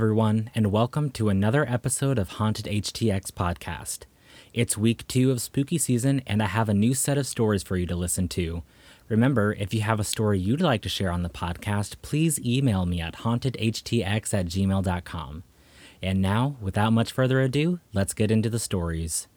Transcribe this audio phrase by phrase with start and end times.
[0.00, 4.04] Everyone, and welcome to another episode of Haunted HTX Podcast.
[4.54, 7.76] It's week two of spooky season, and I have a new set of stories for
[7.76, 8.62] you to listen to.
[9.10, 12.86] Remember, if you have a story you'd like to share on the podcast, please email
[12.86, 15.42] me at hauntedhtx at gmail.com.
[16.02, 19.28] And now, without much further ado, let's get into the stories.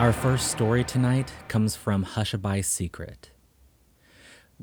[0.00, 3.29] Our first story tonight comes from Hushabye's Secret.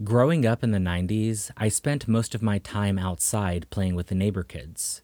[0.04, 4.16] Growing up in the 90s, I spent most of my time outside playing with the
[4.16, 5.02] neighbor kids.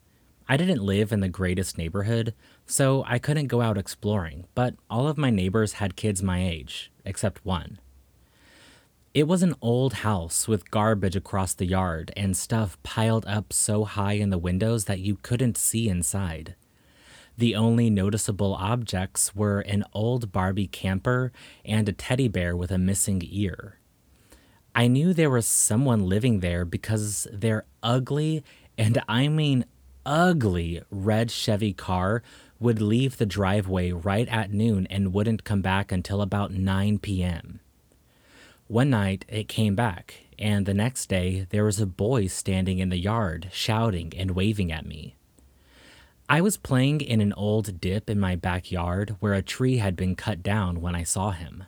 [0.48, 2.36] I didn't live in the greatest neighborhood,
[2.68, 6.92] so I couldn't go out exploring, but all of my neighbors had kids my age,
[7.06, 7.80] except one.
[9.16, 13.86] It was an old house with garbage across the yard and stuff piled up so
[13.86, 16.54] high in the windows that you couldn't see inside.
[17.36, 21.32] The only noticeable objects were an old Barbie camper
[21.66, 23.80] and a teddy bear with a missing ear.
[24.76, 28.44] I knew there was someone living there because their ugly,
[28.78, 29.66] and I mean
[30.06, 32.24] ugly, red Chevy car
[32.60, 37.60] would leave the driveway right at noon and wouldn't come back until about 9 p.m.
[38.68, 42.90] One night it came back, and the next day there was a boy standing in
[42.90, 45.16] the yard shouting and waving at me.
[46.28, 50.16] I was playing in an old dip in my backyard where a tree had been
[50.16, 51.66] cut down when I saw him.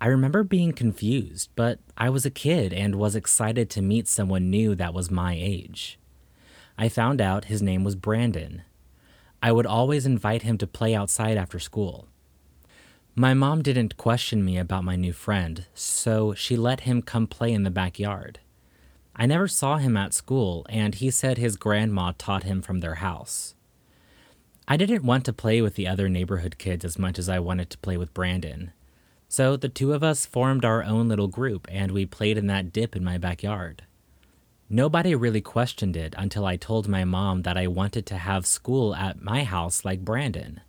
[0.00, 4.48] I remember being confused, but I was a kid and was excited to meet someone
[4.48, 5.98] new that was my age.
[6.78, 8.62] I found out his name was Brandon.
[9.42, 12.08] I would always invite him to play outside after school.
[13.14, 17.52] My mom didn't question me about my new friend, so she let him come play
[17.52, 18.40] in the backyard.
[19.14, 22.96] I never saw him at school, and he said his grandma taught him from their
[22.96, 23.54] house.
[24.66, 27.68] I didn't want to play with the other neighborhood kids as much as I wanted
[27.68, 28.72] to play with Brandon.
[29.30, 32.72] So the two of us formed our own little group and we played in that
[32.72, 33.84] dip in my backyard.
[34.68, 38.92] Nobody really questioned it until I told my mom that I wanted to have school
[38.92, 40.62] at my house like Brandon.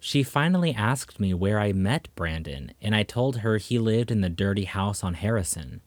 [0.00, 4.22] She finally asked me where I met Brandon, and I told her he lived in
[4.22, 5.80] the dirty house on Harrison.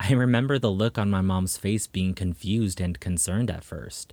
[0.00, 4.12] I remember the look on my mom's face being confused and concerned at first,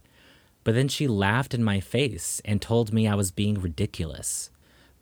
[0.63, 4.51] but then she laughed in my face and told me I was being ridiculous.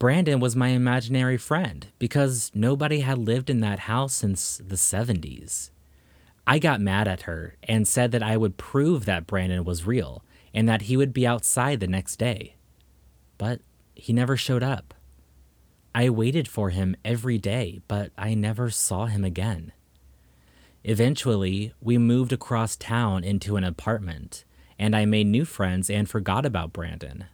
[0.02, 5.70] Brandon was my imaginary friend because nobody had lived in that house since the 70s.
[6.48, 10.24] I got mad at her and said that I would prove that Brandon was real
[10.56, 12.56] and that he would be outside the next day.
[13.38, 13.62] But
[13.94, 14.96] he never showed up.
[15.94, 19.72] I waited for him every day, but I never saw him again.
[20.84, 24.46] Eventually, we moved across town into an apartment,
[24.80, 27.26] and I made new friends and forgot about Brandon.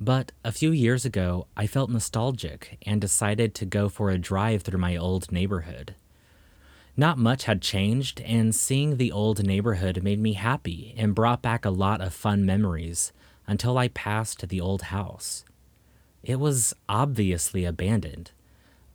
[0.00, 4.62] But a few years ago, I felt nostalgic and decided to go for a drive
[4.62, 5.94] through my old neighborhood.
[6.96, 11.64] Not much had changed, and seeing the old neighborhood made me happy and brought back
[11.64, 13.12] a lot of fun memories
[13.46, 15.44] until I passed the old house.
[16.22, 18.32] It was obviously abandoned,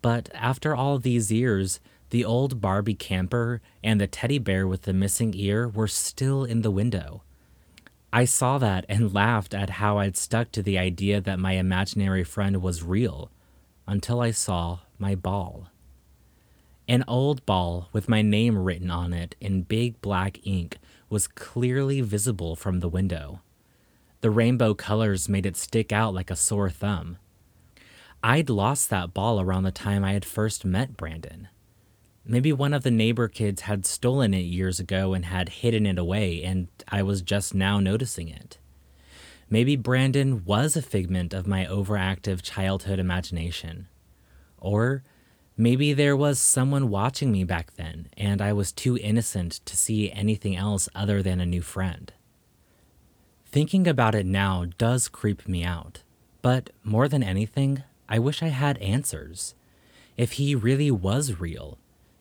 [0.02, 1.80] but after all these years,
[2.12, 6.62] the old Barbie camper and the teddy bear with the missing ear were still in
[6.62, 7.24] the window
[8.16, 12.24] I saw that and laughed at how I'd stuck to the idea that my imaginary
[12.24, 13.31] friend was real
[13.88, 15.69] until I saw my ball.
[16.88, 20.78] An old ball with my name written on it in big black ink
[21.09, 23.41] was clearly visible from the window.
[24.22, 27.18] The rainbow colors made it stick out like a sore thumb.
[28.22, 31.47] I'd lost that ball around the time I had first met Brandon.
[32.25, 35.97] Maybe one of the neighbor kids had stolen it years ago and had hidden it
[35.97, 38.59] away, and I was just now noticing it.
[39.50, 43.88] Maybe Brandon was a figment of my overactive childhood imagination.
[44.57, 45.03] Or
[45.58, 50.09] maybe there was someone watching me back then, and I was too innocent to see
[50.11, 52.14] anything else other than a new friend.
[53.46, 56.03] Thinking about it now does creep me out,
[56.41, 59.55] but more than anything, I wish I had answers.
[60.17, 61.78] If he really was real,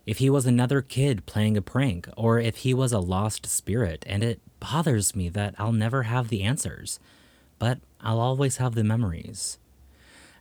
[0.07, 4.05] if he was another kid playing a prank, or if he was a lost spirit,
[4.07, 6.99] and it bothers me that I'll never have the answers,
[7.59, 9.59] but I'll always have the memories.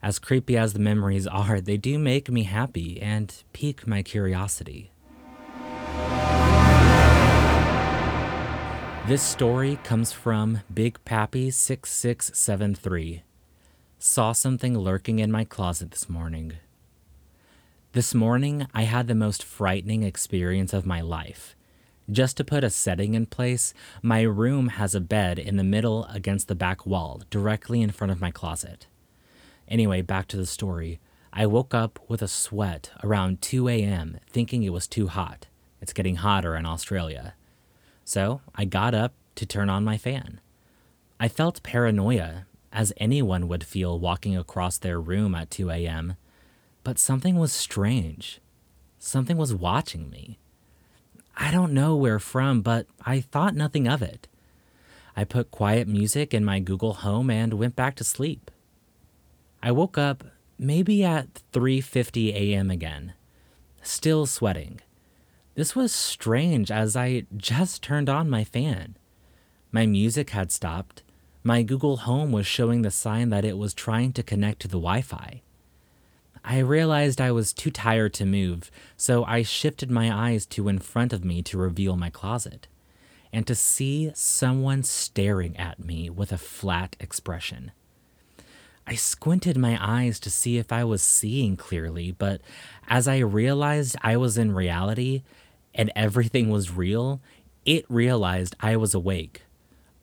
[0.02, 4.90] As creepy as the memories are, they do make me happy and pique my curiosity.
[9.08, 13.24] This story comes from Big Pappy 6673.
[14.00, 16.54] Saw something lurking in my closet this morning.
[17.94, 21.58] This morning, I had the most frightening experience of my life.
[22.10, 26.06] Just to put a setting in place, my room has a bed in the middle
[26.06, 28.88] against the back wall, directly in front of my closet.
[29.68, 31.02] Anyway, back to the story.
[31.34, 35.48] I woke up with a sweat around 2 a.m., thinking it was too hot.
[35.82, 37.34] It's getting hotter in Australia.
[38.06, 40.40] So I got up to turn on my fan.
[41.20, 46.16] I felt paranoia, as anyone would feel walking across their room at 2 a.m.,
[46.84, 48.40] but something was strange.
[49.00, 50.38] Something was watching me.
[51.38, 54.28] I don't know where from, but I thought nothing of it.
[55.16, 58.52] I put quiet music in my Google Home and went back to sleep.
[59.62, 60.24] I woke up
[60.58, 62.70] maybe at 3:50 a.m.
[62.72, 63.14] again,
[63.82, 64.82] still sweating.
[65.56, 68.98] This was strange as I just turned on my fan.
[69.72, 71.04] My music had stopped.
[71.44, 74.80] My Google Home was showing the sign that it was trying to connect to the
[74.80, 75.42] Wi Fi.
[76.44, 80.80] I realized I was too tired to move, so I shifted my eyes to in
[80.80, 82.68] front of me to reveal my closet
[83.32, 87.72] and to see someone staring at me with a flat expression.
[88.86, 92.42] I squinted my eyes to see if I was seeing clearly, but
[92.88, 95.24] as I realized I was in reality
[95.74, 97.22] and everything was real,
[97.66, 99.44] it realized I was awake.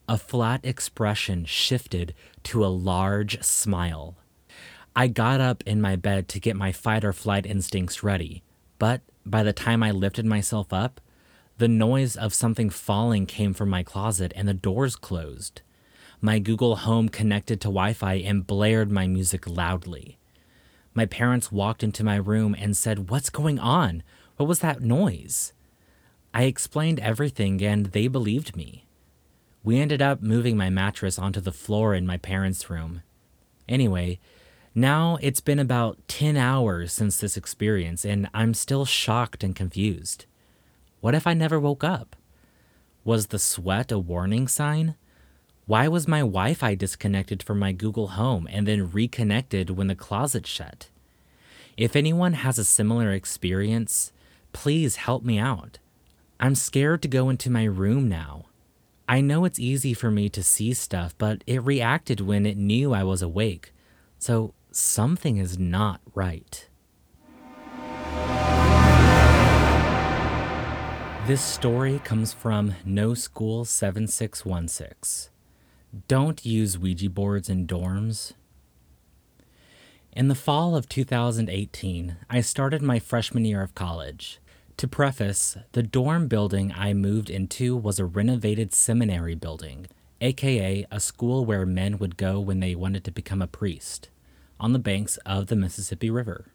[0.08, 2.14] A flat expression shifted
[2.44, 4.16] to a large smile.
[4.98, 8.42] I got up in my bed to get my fight or flight instincts ready,
[8.80, 11.00] but by the time I lifted myself up,
[11.56, 15.62] the noise of something falling came from my closet and the doors closed.
[16.20, 20.18] My Google Home connected to Wi Fi and blared my music loudly.
[20.94, 24.02] My parents walked into my room and said, What's going on?
[24.36, 25.52] What was that noise?
[26.34, 28.84] I explained everything and they believed me.
[29.62, 33.02] We ended up moving my mattress onto the floor in my parents' room.
[33.68, 34.18] Anyway,
[34.80, 40.26] now it's been about 10 hours since this experience and I'm still shocked and confused.
[41.00, 42.16] What if I never woke up?
[43.04, 44.94] Was the sweat a warning sign?
[45.66, 49.94] Why was my Wi Fi disconnected from my Google Home and then reconnected when the
[49.94, 50.88] closet shut?
[51.76, 54.12] If anyone has a similar experience,
[54.52, 55.78] please help me out.
[56.40, 58.46] I'm scared to go into my room now.
[59.08, 62.92] I know it's easy for me to see stuff, but it reacted when it knew
[62.92, 63.72] I was awake.
[64.18, 66.68] So something is not right.
[71.26, 75.30] This story comes from No School 7616.
[76.06, 78.32] Don't use Ouija boards in dorms.
[80.12, 84.40] In the fall of 2018, I started my freshman year of college.
[84.78, 89.86] To preface, the dorm building I moved into was a renovated seminary building,
[90.20, 94.08] aka a school where men would go when they wanted to become a priest,
[94.60, 96.46] on the banks of the Mississippi River.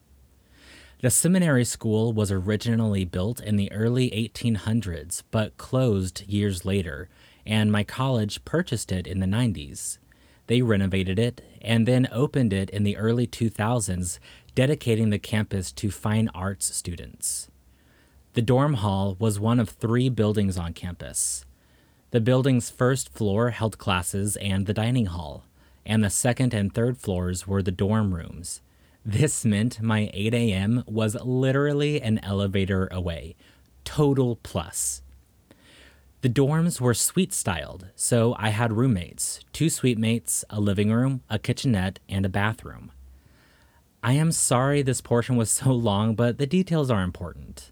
[1.02, 7.10] The seminary school was originally built in the early 1800s but closed years later
[7.46, 9.98] and my college purchased it in the 90s.
[10.48, 14.20] They renovated it and then opened it in the early 2000s,
[14.56, 17.50] dedicating the campus to fine arts students.
[18.34, 21.46] The dorm hall was one of three buildings on campus.
[22.12, 25.46] The building's first floor held classes and the dining hall,
[25.86, 28.62] and the second and third floors were the dorm rooms.
[29.06, 30.84] This meant my 8 a.m.
[30.88, 33.36] was literally an elevator away.
[33.84, 35.02] Total plus.
[36.22, 41.22] The dorms were suite styled, so I had roommates two suite mates, a living room,
[41.30, 42.94] a kitchenette, and a bathroom.
[44.02, 47.72] I am sorry this portion was so long, but the details are important.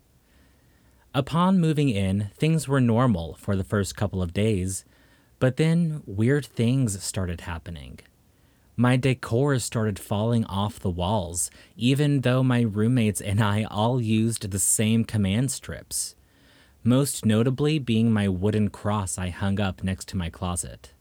[1.14, 4.84] Upon moving in, things were normal for the first couple of days,
[5.40, 8.00] but then weird things started happening.
[8.82, 14.50] My decor started falling off the walls, even though my roommates and I all used
[14.50, 16.16] the same command strips
[16.84, 20.94] most notably being my wooden cross I hung up next to my closet.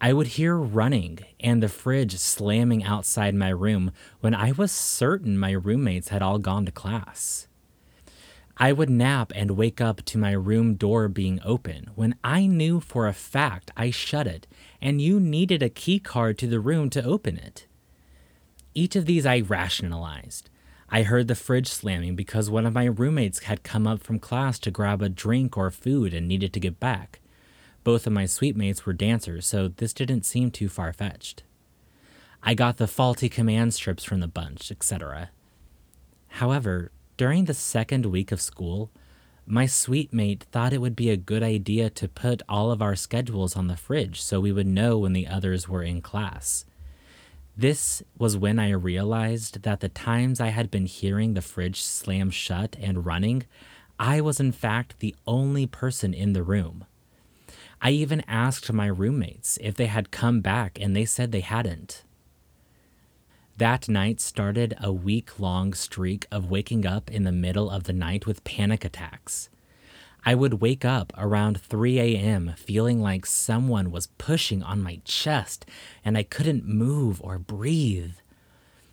[0.00, 3.90] I would hear running and the fridge slamming outside my room
[4.20, 7.48] when I was certain my roommates had all gone to class.
[8.58, 12.80] I would nap and wake up to my room door being open when I knew
[12.80, 14.46] for a fact I shut it
[14.80, 17.66] and you needed a key card to the room to open it.
[18.74, 20.48] Each of these I rationalized,
[20.88, 24.58] I heard the fridge slamming because one of my roommates had come up from class
[24.60, 27.20] to grab a drink or food and needed to get back.
[27.84, 31.42] Both of my suite mates were dancers, so this didn't seem too far fetched.
[32.42, 35.30] I got the faulty command strips from the bunch, etc.
[36.28, 38.90] However, during the second week of school,
[39.46, 42.96] my suite mate thought it would be a good idea to put all of our
[42.96, 46.64] schedules on the fridge so we would know when the others were in class.
[47.56, 52.30] This was when I realized that the times I had been hearing the fridge slam
[52.30, 53.44] shut and running,
[53.98, 56.84] I was in fact the only person in the room.
[57.80, 62.02] I even asked my roommates if they had come back, and they said they hadn't.
[63.58, 67.94] That night started a week long streak of waking up in the middle of the
[67.94, 69.48] night with panic attacks.
[70.26, 72.52] I would wake up around 3 a.m.
[72.58, 75.64] feeling like someone was pushing on my chest
[76.04, 78.16] and I couldn't move or breathe.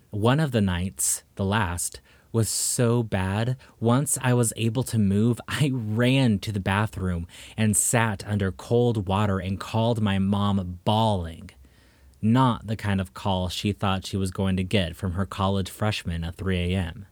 [0.08, 2.00] One of the nights, the last,
[2.32, 3.58] was so bad.
[3.80, 9.08] Once I was able to move, I ran to the bathroom and sat under cold
[9.08, 11.50] water and called my mom bawling
[12.24, 15.70] not the kind of call she thought she was going to get from her college
[15.70, 17.06] freshman at 3 a.m.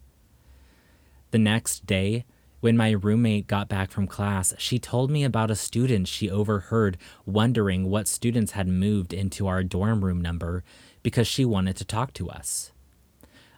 [1.31, 2.25] The next day,
[2.61, 6.97] when my roommate got back from class, she told me about a student she overheard
[7.26, 10.62] wondering what students had moved into our dorm room number
[11.02, 12.73] because she wanted to talk to us.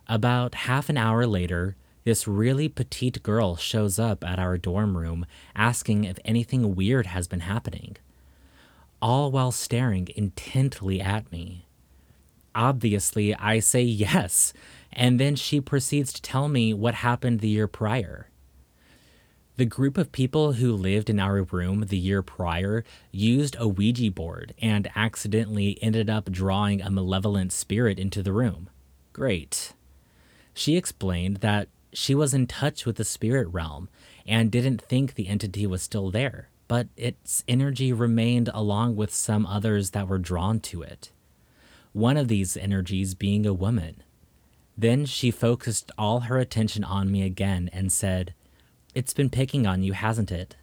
[0.08, 5.26] About half an hour later, this really petite girl shows up at our dorm room
[5.54, 7.96] asking if anything weird has been happening
[9.04, 11.66] all while staring intently at me.
[12.54, 14.54] Obviously, I say yes,
[14.90, 18.30] and then she proceeds to tell me what happened the year prior.
[19.58, 22.82] The group of people who lived in our room the year prior
[23.12, 28.70] used a Ouija board and accidentally ended up drawing a malevolent spirit into the room.
[29.12, 29.74] Great.
[30.54, 33.90] She explained that she was in touch with the spirit realm
[34.26, 39.46] and didn't think the entity was still there but its energy remained along with some
[39.46, 41.12] others that were drawn to it.
[41.92, 44.02] One of these energies being a woman.
[44.76, 48.34] Then she focused all her attention on me again and said,
[48.92, 50.56] It's been picking on you, hasn't it?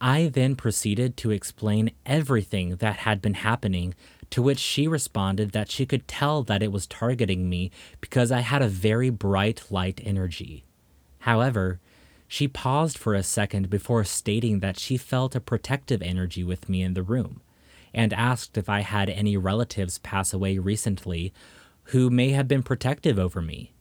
[0.00, 3.96] I then proceeded to explain everything that had been happening,
[4.30, 8.42] to which she responded that she could tell that it was targeting me because I
[8.42, 10.62] had a very bright light energy.
[11.18, 11.80] However,
[12.28, 16.82] she paused for a second before stating that she felt a protective energy with me
[16.82, 17.40] in the room,
[17.94, 21.32] and asked if I had any relatives pass away recently
[21.90, 23.72] who may have been protective over me.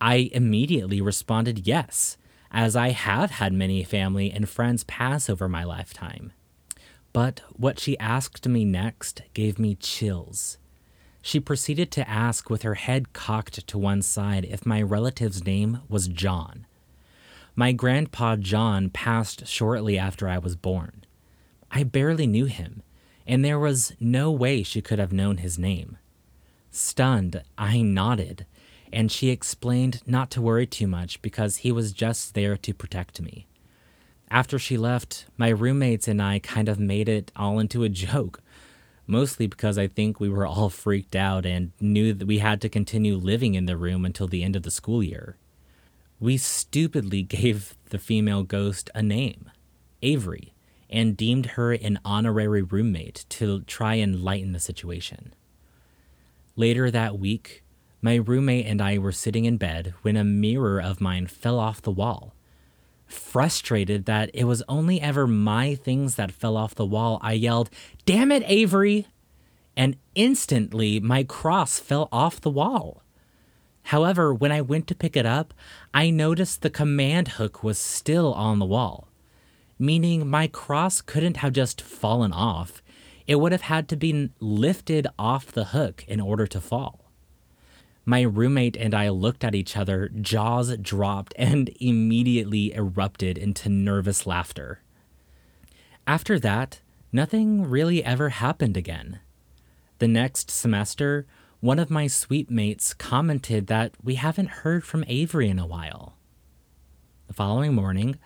[0.00, 2.16] I immediately responded yes,
[2.50, 6.32] as I have had many family and friends pass over my lifetime.
[7.12, 10.58] But what she asked me next gave me chills.
[11.22, 15.80] She proceeded to ask with her head cocked to one side if my relative's name
[15.88, 16.66] was John
[17.56, 21.04] my grandpa John passed shortly after I was born.
[21.70, 22.82] I barely knew him,
[23.26, 25.98] and there was no way she could have known his name.
[26.70, 28.46] Stunned, I nodded,
[28.92, 33.20] and she explained not to worry too much because he was just there to protect
[33.20, 33.46] me.
[34.30, 38.42] After she left, my roommates and I kind of made it all into a joke,
[39.06, 42.68] mostly because I think we were all freaked out and knew that we had to
[42.68, 45.36] continue living in the room until the end of the school year
[46.24, 49.50] we stupidly gave the female ghost a name,
[50.00, 50.54] Avery,
[50.88, 55.34] and deemed her an honorary roommate to try and lighten the situation.
[56.56, 57.62] Later that week,
[58.00, 61.82] my roommate and I were sitting in bed when a mirror of mine fell off
[61.82, 62.34] the wall.
[63.06, 67.68] Frustrated that it was only ever my things that fell off the wall, I yelled,
[68.06, 69.08] Damn it, Avery!
[69.76, 73.03] And instantly my cross fell off the wall.
[73.84, 75.52] However, when I went to pick it up,
[75.92, 79.08] I noticed the command hook was still on the wall,
[79.78, 82.82] meaning my cross couldn't have just fallen off.
[83.26, 87.04] It would have had to be lifted off the hook in order to fall.
[88.06, 94.26] My roommate and I looked at each other, jaws dropped, and immediately erupted into nervous
[94.26, 94.80] laughter.
[96.06, 96.80] After that,
[97.12, 99.20] nothing really ever happened again.
[99.98, 101.26] The next semester,
[101.64, 106.12] one of my suite mates commented that we haven't heard from Avery in a while.
[107.26, 108.18] The following morning,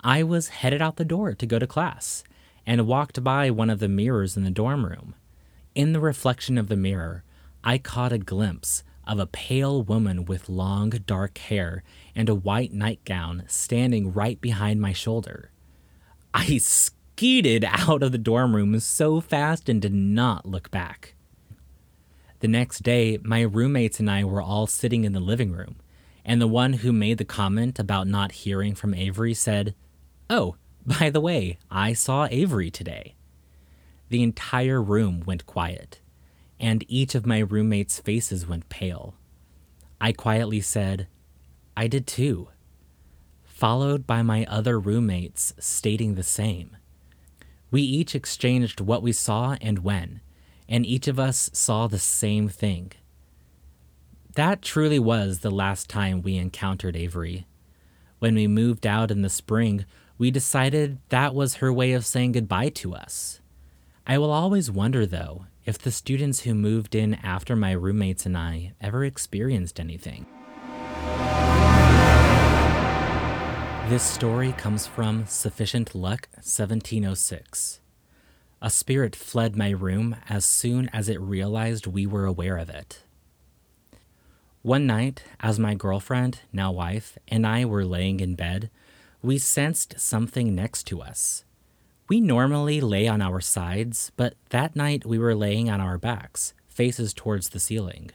[0.00, 2.24] I was headed out the door to go to class
[2.64, 5.14] and walked by one of the mirrors in the dorm room.
[5.74, 7.22] In the reflection of the mirror,
[7.62, 11.82] I caught a glimpse of a pale woman with long dark hair
[12.14, 15.50] and a white nightgown standing right behind my shoulder.
[16.32, 21.15] I skeeted out of the dorm room so fast and did not look back.
[22.46, 25.78] The next day, my roommates and I were all sitting in the living room,
[26.24, 29.74] and the one who made the comment about not hearing from Avery said,
[30.30, 30.54] Oh,
[30.86, 33.16] by the way, I saw Avery today.
[34.10, 36.00] The entire room went quiet,
[36.60, 39.16] and each of my roommates' faces went pale.
[40.00, 41.08] I quietly said,
[41.76, 42.50] I did too,
[43.42, 46.76] followed by my other roommates stating the same.
[47.72, 50.20] We each exchanged what we saw and when,
[50.68, 52.92] and each of us saw the same thing.
[54.34, 57.46] That truly was the last time we encountered Avery.
[58.18, 59.86] When we moved out in the spring,
[60.18, 63.40] we decided that was her way of saying goodbye to us.
[64.06, 68.36] I will always wonder, though, if the students who moved in after my roommates and
[68.36, 70.26] I ever experienced anything.
[73.88, 77.80] This story comes from Sufficient Luck 1706.
[78.62, 83.02] A spirit fled my room as soon as it realized we were aware of it.
[84.62, 88.70] One night, as my girlfriend, now wife, and I were laying in bed,
[89.22, 91.44] we sensed something next to us.
[92.08, 96.54] We normally lay on our sides, but that night we were laying on our backs,
[96.68, 98.10] faces towards the ceiling.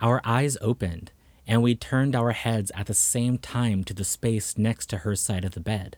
[0.00, 1.10] Our eyes opened,
[1.46, 5.16] and we turned our heads at the same time to the space next to her
[5.16, 5.96] side of the bed.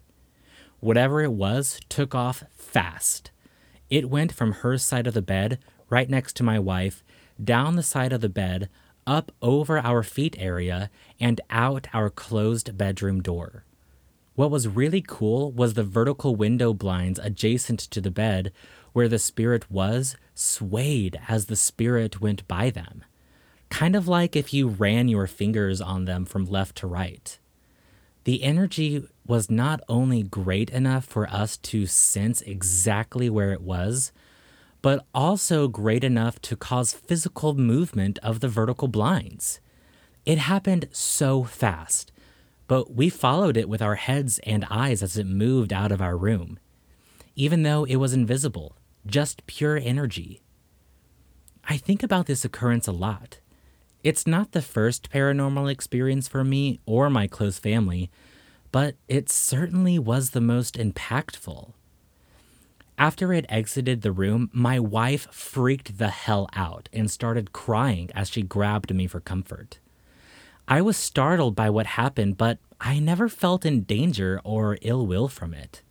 [0.81, 3.31] Whatever it was took off fast.
[3.93, 5.59] It went from her side of the bed,
[5.91, 7.05] right next to my wife,
[7.43, 8.71] down the side of the bed,
[9.07, 13.67] up over our feet area, and out our closed bedroom door.
[14.35, 18.51] What was really cool was the vertical window blinds adjacent to the bed
[18.95, 23.05] where the spirit was swayed as the spirit went by them
[23.73, 27.39] kind of like if you ran your fingers on them from left to right.
[28.25, 34.13] The energy was not only great enough for us to sense exactly where it was,
[34.81, 39.61] but also great enough to cause physical movement of the vertical blinds.
[40.25, 42.13] It happened so fast,
[42.69, 46.17] but we followed it with our heads and eyes as it moved out of our
[46.17, 46.59] room,
[47.35, 50.43] even though it was invisible, just pure energy.
[51.65, 53.39] I think about this occurrence a lot.
[54.03, 58.11] It's not the first paranormal experience for me or my close family,
[58.73, 61.73] but it certainly was the most impactful.
[62.99, 68.29] After it exited the room, my wife freaked the hell out and started crying as
[68.29, 69.79] she grabbed me for comfort.
[70.67, 75.29] I was startled by what happened, but I never felt in danger or ill will
[75.29, 75.83] from it.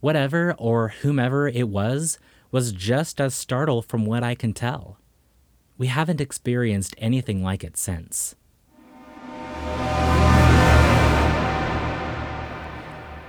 [0.00, 2.18] Whatever or whomever it was
[2.50, 4.98] was just as startled from what I can tell.
[5.78, 8.34] We haven't experienced anything like it since.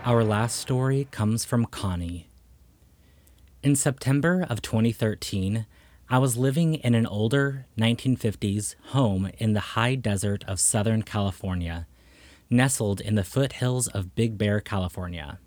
[0.05, 2.29] Our last story comes from Connie.
[3.61, 5.65] In September of 2013,
[6.09, 11.85] I was living in an older 1950s home in the high desert of Southern California,
[12.49, 15.39] nestled in the foothills of Big Bear, California.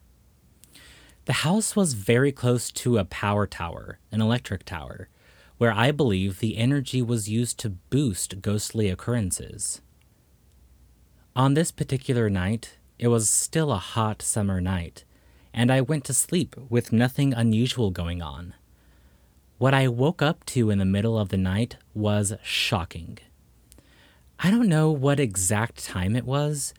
[1.24, 5.08] The house was very close to a power tower, an electric tower,
[5.60, 9.82] where I believe the energy was used to boost ghostly occurrences.
[11.36, 15.04] On this particular night, it was still a hot summer night,
[15.52, 18.54] and I went to sleep with nothing unusual going on.
[19.58, 23.18] What I woke up to in the middle of the night was shocking.
[24.38, 26.72] I don't know what exact time it was,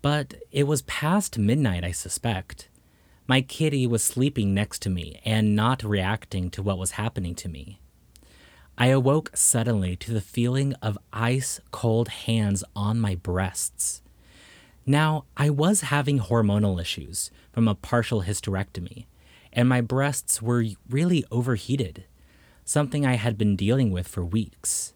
[0.00, 2.68] but it was past midnight, I suspect.
[3.26, 7.48] My kitty was sleeping next to me and not reacting to what was happening to
[7.48, 7.80] me.
[8.80, 14.02] I awoke suddenly to the feeling of ice cold hands on my breasts.
[14.86, 19.06] Now, I was having hormonal issues from a partial hysterectomy,
[19.52, 22.04] and my breasts were really overheated,
[22.64, 24.94] something I had been dealing with for weeks.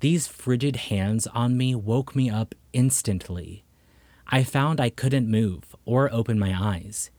[0.00, 3.64] These frigid hands on me woke me up instantly.
[4.26, 7.10] I found I couldn't move or open my eyes,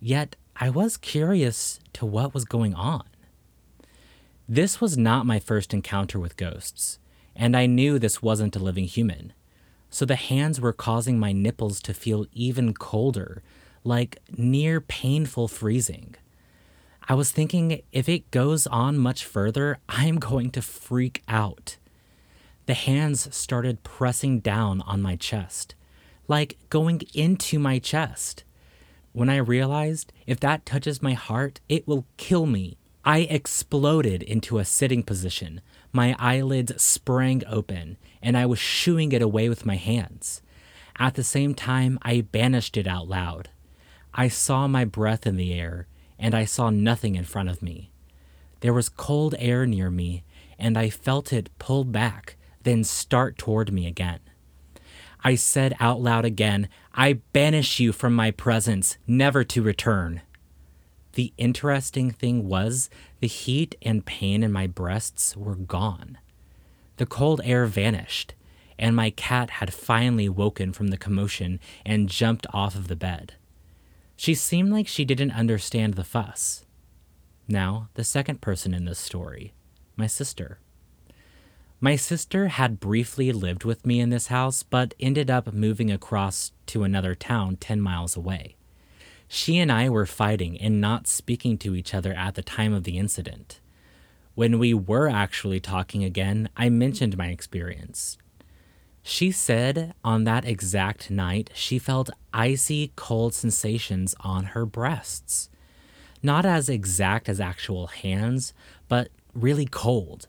[0.00, 3.04] yet I was curious to what was going on.
[4.52, 6.98] This was not my first encounter with ghosts,
[7.36, 9.32] and I knew this wasn't a living human.
[9.90, 13.44] So the hands were causing my nipples to feel even colder,
[13.84, 16.16] like near painful freezing.
[17.08, 21.76] I was thinking if it goes on much further, I'm going to freak out.
[22.66, 25.76] The hands started pressing down on my chest,
[26.26, 28.42] like going into my chest.
[29.12, 34.58] When I realized if that touches my heart, it will kill me I exploded into
[34.58, 35.62] a sitting position.
[35.92, 40.42] My eyelids sprang open, and I was shooing it away with my hands.
[40.98, 43.48] At the same time, I banished it out loud.
[44.12, 45.86] I saw my breath in the air,
[46.18, 47.90] and I saw nothing in front of me.
[48.60, 50.24] There was cold air near me,
[50.58, 54.20] and I felt it pull back, then start toward me again.
[55.24, 60.20] I said out loud again, I banish you from my presence, never to return.
[61.12, 62.88] The interesting thing was
[63.20, 66.18] the heat and pain in my breasts were gone.
[66.96, 68.34] The cold air vanished,
[68.78, 73.34] and my cat had finally woken from the commotion and jumped off of the bed.
[74.16, 76.64] She seemed like she didn't understand the fuss.
[77.48, 79.52] Now, the second person in this story
[79.96, 80.58] my sister.
[81.78, 86.52] My sister had briefly lived with me in this house, but ended up moving across
[86.66, 88.56] to another town 10 miles away.
[89.32, 92.82] She and I were fighting and not speaking to each other at the time of
[92.82, 93.60] the incident.
[94.34, 98.18] When we were actually talking again, I mentioned my experience.
[99.04, 105.48] She said on that exact night she felt icy cold sensations on her breasts.
[106.24, 108.52] Not as exact as actual hands,
[108.88, 110.26] but really cold.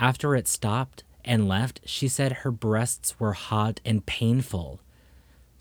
[0.00, 4.80] After it stopped and left, she said her breasts were hot and painful.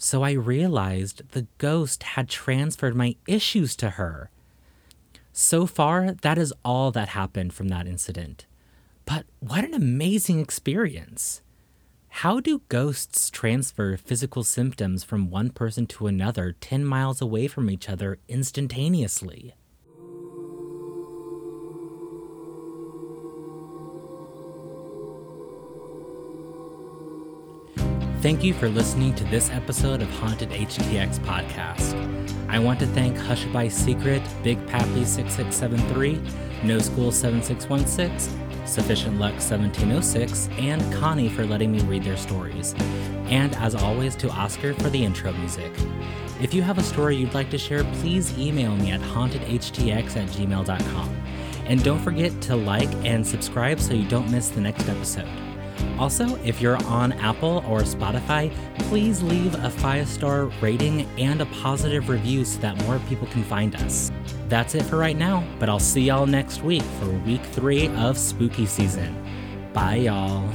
[0.04, 4.32] So I realized the ghost had transferred my issues to her.
[5.32, 8.48] So far, that is all that happened from that incident.
[9.06, 11.44] But what an amazing experience!
[12.10, 17.70] How do ghosts transfer physical symptoms from one person to another 10 miles away from
[17.70, 19.54] each other instantaneously?
[28.22, 31.98] Thank you for listening to this episode of Haunted HTX Podcast.
[32.48, 36.22] I want to thank Hushabye Secret, Big Pappy 6673,
[36.64, 42.76] No School 7616, Sufficient Luck 1706, and Connie for letting me read their stories.
[43.26, 45.72] And as always, to Oscar for the intro music.
[46.40, 50.30] If you have a story you'd like to share, please email me at hauntedhtx at
[50.30, 51.10] gmail.com.
[51.66, 55.51] And don't forget to like and subscribe so you don't miss the next episode.
[56.00, 61.46] Also, if you're on Apple or Spotify, please leave a five star rating and a
[61.48, 64.12] positive review so that more people can find us.
[64.50, 68.18] That's it for right now, but I'll see y'all next week for week three of
[68.18, 69.16] spooky season.
[69.74, 70.50] Bye, y'all.